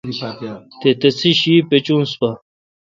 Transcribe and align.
تے 0.79 0.89
تسے°شی 0.99 1.55
پیچونس 1.69 2.11
پا۔ 2.19 2.29